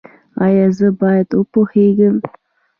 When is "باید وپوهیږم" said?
1.01-2.15